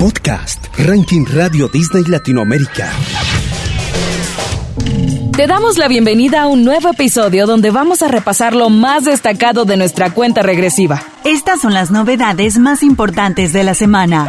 [0.00, 2.90] Podcast, Ranking Radio Disney Latinoamérica.
[5.36, 9.66] Te damos la bienvenida a un nuevo episodio donde vamos a repasar lo más destacado
[9.66, 11.02] de nuestra cuenta regresiva.
[11.24, 14.26] Estas son las novedades más importantes de la semana.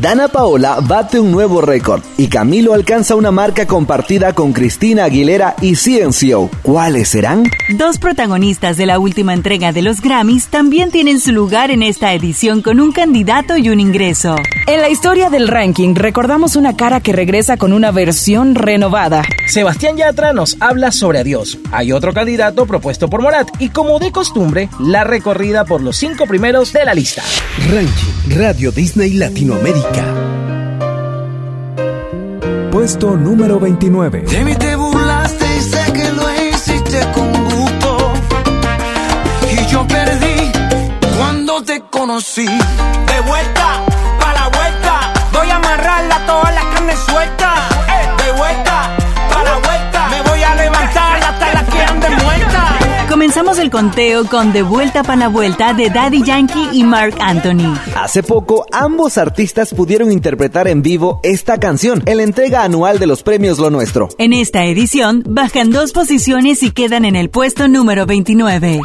[0.00, 5.54] Dana Paola bate un nuevo récord y Camilo alcanza una marca compartida con Cristina Aguilera
[5.60, 6.50] y Ciencio.
[6.62, 7.44] ¿Cuáles serán?
[7.76, 12.14] Dos protagonistas de la última entrega de los Grammys también tienen su lugar en esta
[12.14, 14.34] edición con un candidato y un ingreso.
[14.66, 19.22] En la historia del ranking recordamos una cara que regresa con una versión renovada.
[19.46, 21.58] Sebastián Yatra nos habla sobre adiós.
[21.70, 26.26] Hay otro candidato propuesto por Morat y como de costumbre, la recorrida por los cinco
[26.26, 27.22] primeros de la lista.
[27.70, 29.81] Ranking Radio Disney Latinoamérica.
[32.72, 34.22] Puesto número 29.
[34.22, 38.12] De mí te burlaste y sé que lo hiciste con gusto.
[39.52, 40.50] Y yo perdí
[41.16, 42.44] cuando te conocí.
[42.46, 43.84] De vuelta,
[44.18, 45.12] pa' la vuelta.
[45.32, 47.54] Voy a amarrarla toda la carne suelta.
[47.88, 48.96] Eh, de vuelta,
[53.22, 57.72] Comenzamos el conteo con De Vuelta para la Vuelta de Daddy Yankee y Mark Anthony.
[57.94, 63.06] Hace poco, ambos artistas pudieron interpretar en vivo esta canción en la entrega anual de
[63.06, 64.08] los premios Lo Nuestro.
[64.18, 68.80] En esta edición, bajan dos posiciones y quedan en el puesto número 29.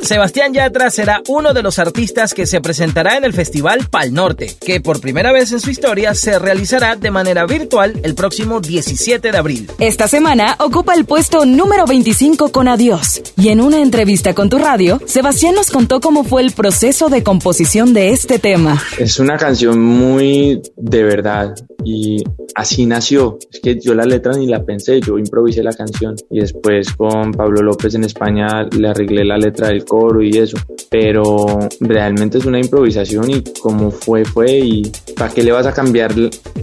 [0.00, 4.56] Sebastián Yatra será uno de los artistas que se presentará en el Festival Pal Norte,
[4.58, 9.30] que por primera vez en su historia se realizará de manera virtual el próximo 17
[9.30, 9.70] de abril.
[9.78, 13.22] Esta semana ocupa el puesto número 25 con Adiós.
[13.36, 17.92] Y en entrevista con tu radio, Sebastián nos contó cómo fue el proceso de composición
[17.92, 18.80] de este tema.
[18.98, 22.22] Es una canción muy de verdad y
[22.54, 23.38] así nació.
[23.52, 27.32] Es que yo la letra ni la pensé, yo improvisé la canción y después con
[27.32, 30.56] Pablo López en España le arreglé la letra del coro y eso.
[30.90, 35.72] Pero realmente es una improvisación y como fue, fue y ¿para qué le vas a
[35.72, 36.12] cambiar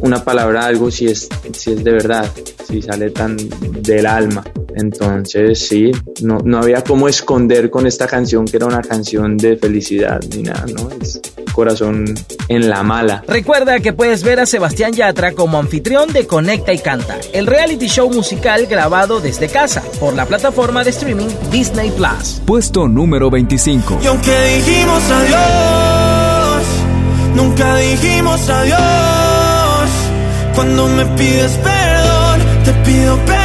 [0.01, 2.29] una palabra a algo si es, si es de verdad,
[2.67, 3.37] si sale tan
[3.81, 4.43] del alma?
[4.79, 5.91] Entonces sí,
[6.21, 10.43] no, no había cómo esconder con esta canción que era una canción de felicidad ni
[10.43, 10.89] nada, ¿no?
[11.01, 11.21] Es
[11.59, 12.05] corazón
[12.47, 13.23] en la mala.
[13.27, 17.87] Recuerda que puedes ver a Sebastián Yatra como anfitrión de Conecta y Canta, el reality
[17.87, 22.41] show musical grabado desde casa por la plataforma de streaming Disney Plus.
[22.45, 23.99] Puesto número 25.
[24.01, 26.63] Y aunque dijimos adiós,
[27.35, 29.89] nunca dijimos adiós.
[30.55, 33.38] Cuando me pides perdón, te pido perdón.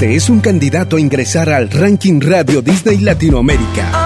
[0.00, 3.99] Este es un candidato a ingresar al Ranking Radio Disney Latinoamérica.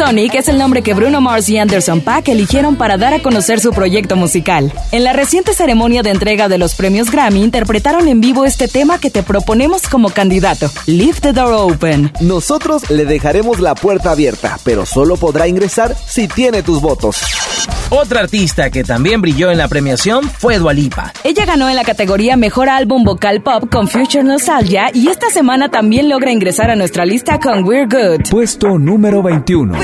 [0.00, 3.60] Sonic es el nombre que Bruno Mars y Anderson Paak eligieron para dar a conocer
[3.60, 4.72] su proyecto musical.
[4.92, 8.98] En la reciente ceremonia de entrega de los premios Grammy interpretaron en vivo este tema
[8.98, 12.10] que te proponemos como candidato, Leave the Door Open.
[12.20, 17.20] Nosotros le dejaremos la puerta abierta, pero solo podrá ingresar si tiene tus votos.
[17.92, 21.12] Otra artista que también brilló en la premiación fue Dualipa.
[21.24, 25.70] Ella ganó en la categoría Mejor Álbum Vocal Pop con Future Nostalgia y esta semana
[25.70, 28.30] también logra ingresar a nuestra lista con We're Good.
[28.30, 29.76] Puesto número 21.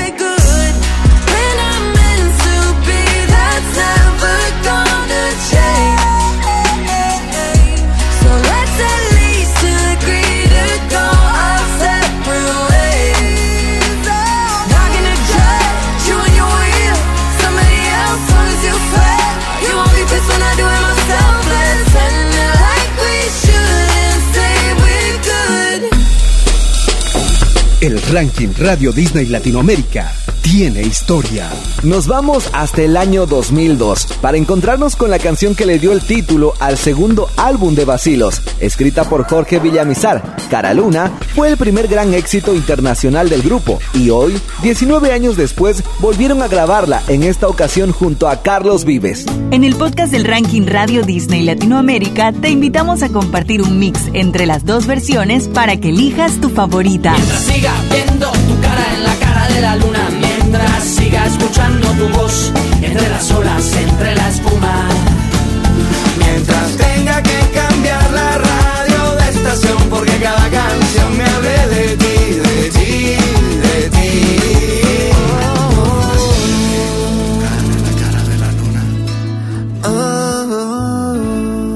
[27.87, 30.13] El Ranking Radio Disney Latinoamérica
[30.51, 31.49] tiene historia.
[31.83, 36.01] Nos vamos hasta el año 2002 para encontrarnos con la canción que le dio el
[36.01, 40.37] título al segundo álbum de Basilos, escrita por Jorge Villamizar.
[40.49, 45.83] Cara Luna fue el primer gran éxito internacional del grupo y hoy, 19 años después,
[45.99, 49.25] volvieron a grabarla en esta ocasión junto a Carlos Vives.
[49.51, 54.45] En el podcast del Ranking Radio Disney Latinoamérica te invitamos a compartir un mix entre
[54.45, 57.11] las dos versiones para que elijas tu favorita.
[57.11, 57.73] Mientras siga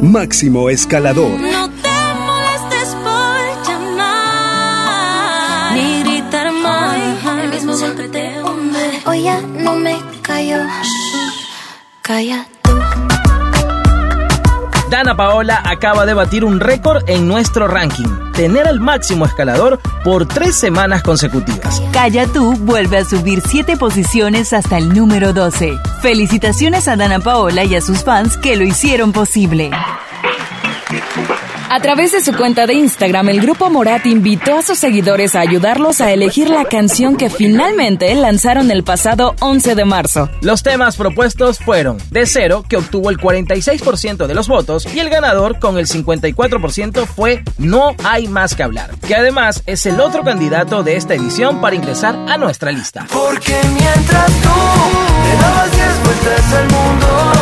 [0.02, 1.40] Máximo escalador.
[1.40, 1.90] No te
[2.26, 6.98] molestes por llamar, ni gritar más.
[7.44, 9.02] El mismo golpe te hunde.
[9.06, 10.58] Hoy ya no me callo.
[12.02, 12.61] Cállate.
[14.92, 20.28] Dana Paola acaba de batir un récord en nuestro ranking, tener al máximo escalador por
[20.28, 21.82] tres semanas consecutivas.
[21.94, 25.78] Calla tú vuelve a subir 7 posiciones hasta el número 12.
[26.02, 29.72] Felicitaciones a Dana Paola y a sus fans que lo hicieron posible.
[31.74, 35.40] A través de su cuenta de Instagram, el grupo Morat invitó a sus seguidores a
[35.40, 40.30] ayudarlos a elegir la canción que finalmente lanzaron el pasado 11 de marzo.
[40.42, 45.10] Los temas propuestos fueron De Cero, que obtuvo el 46% de los votos, y el
[45.10, 50.26] ganador con el 54% fue No hay más que hablar, que además es el otro
[50.26, 53.08] candidato de esta edición para ingresar a nuestra lista.
[53.14, 54.50] Porque mientras tú
[55.24, 57.41] le dabas vueltas al mundo,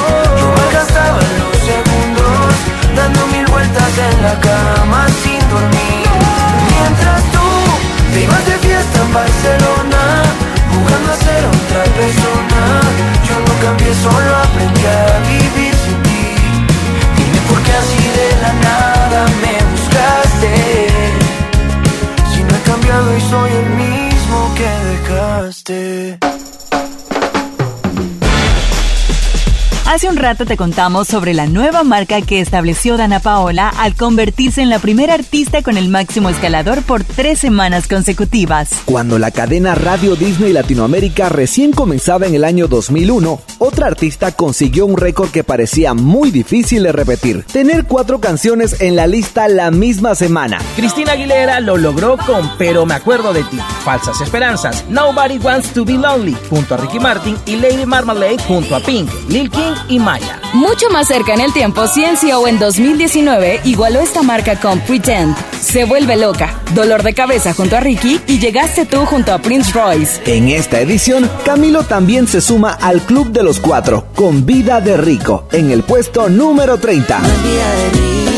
[29.91, 34.62] Hace un rato te contamos sobre la nueva marca que estableció Dana Paola al convertirse
[34.62, 38.69] en la primera artista con el máximo escalador por tres semanas consecutivas.
[38.86, 44.85] Cuando la cadena Radio Disney Latinoamérica recién comenzaba en el año 2001, otra artista consiguió
[44.85, 47.44] un récord que parecía muy difícil de repetir.
[47.45, 50.59] Tener cuatro canciones en la lista la misma semana.
[50.75, 55.85] Cristina Aguilera lo logró con Pero me acuerdo de ti, Falsas Esperanzas, Nobody Wants to
[55.85, 60.00] Be Lonely, junto a Ricky Martin y Lady Marmalade junto a Pink, Lil King y
[60.00, 60.39] Maya.
[60.54, 65.86] Mucho más cerca en el tiempo, CNCO en 2019 igualó esta marca con Pretend, Se
[65.86, 70.22] vuelve loca, Dolor de cabeza junto a Ricky y Llegaste tú junto a Prince Royce.
[70.25, 74.98] En esta edición, Camilo también se suma al Club de los Cuatro con Vida de
[74.98, 77.19] Rico en el puesto número 30.
[77.19, 77.90] vida de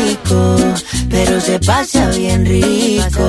[0.08, 0.56] rico,
[1.08, 3.28] pero se pasa bien rico.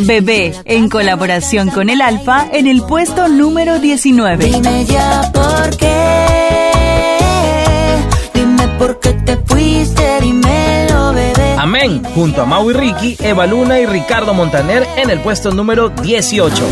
[0.00, 4.44] Bebé, en colaboración con el Alfa, en el puesto número 19.
[4.44, 6.69] Dime ya por qué,
[10.20, 11.54] dímelo bebé.
[11.58, 15.90] Amén, junto a Mau y Ricky, Eva Luna y Ricardo Montaner en el puesto número
[15.90, 16.64] 18.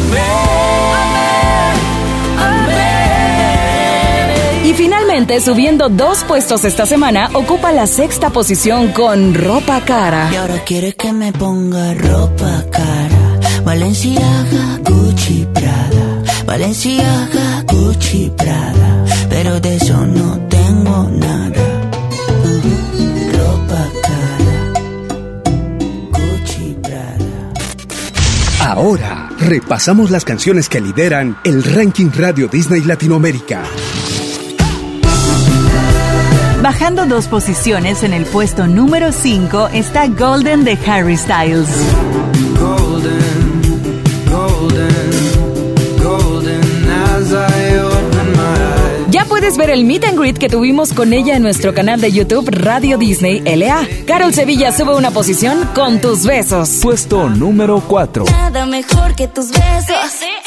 [4.64, 10.28] Y finalmente, subiendo dos puestos esta semana, ocupa la sexta posición con Ropa Cara.
[10.30, 13.62] Y ahora quieres que me ponga ropa cara.
[13.64, 16.22] Valenciaga, Gucci, Prada.
[16.44, 19.04] Valenciaga, Gucci, Prada.
[19.30, 20.97] Pero de eso no tengo
[29.48, 33.64] repasamos las canciones que lideran el ranking Radio Disney Latinoamérica.
[36.62, 41.68] Bajando dos posiciones en el puesto número 5 está Golden de Harry Styles.
[49.48, 52.50] Puedes ver el meet and greet que tuvimos con ella en nuestro canal de YouTube
[52.50, 53.88] Radio Disney LA.
[54.06, 56.80] Carol Sevilla sube una posición con tus besos.
[56.82, 58.26] Puesto número 4.
[58.26, 59.96] Nada mejor que tus besos.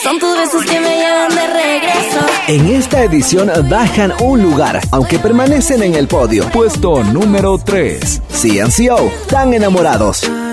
[0.04, 2.20] Son tus besos que me llevan de regreso.
[2.48, 6.48] En esta edición bajan un lugar, aunque permanecen en el podio.
[6.52, 8.22] Puesto número 3.
[8.30, 10.22] CNCO, tan enamorados.
[10.22, 10.51] Tan enamorados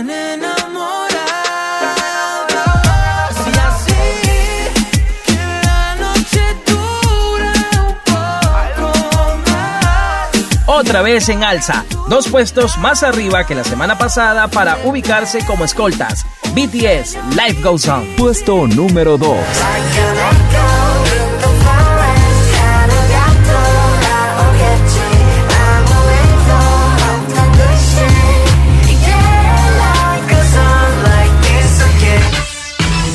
[10.71, 15.65] Otra vez en alza, dos puestos más arriba que la semana pasada para ubicarse como
[15.65, 16.27] escoltas.
[16.55, 18.07] BTS, Life Goes On.
[18.19, 19.39] Puesto número 2.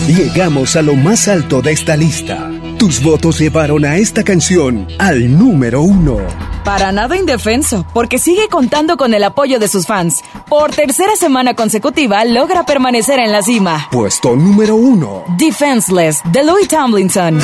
[0.07, 2.49] Llegamos a lo más alto de esta lista.
[2.79, 6.52] Tus votos llevaron a esta canción al número uno.
[6.63, 10.23] Para nada indefenso, porque sigue contando con el apoyo de sus fans.
[10.47, 13.87] Por tercera semana consecutiva logra permanecer en la cima.
[13.91, 15.25] Puesto número uno.
[15.37, 17.39] Defenseless, de Louis Tomlinson.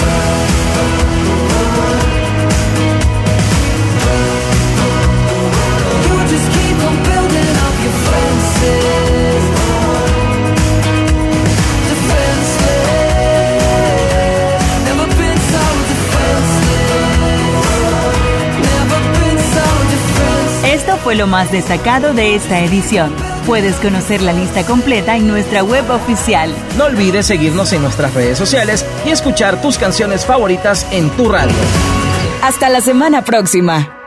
[21.04, 23.14] Fue lo más destacado de esta edición.
[23.46, 26.54] Puedes conocer la lista completa en nuestra web oficial.
[26.78, 31.56] No olvides seguirnos en nuestras redes sociales y escuchar tus canciones favoritas en tu radio.
[32.42, 33.99] Hasta la semana próxima.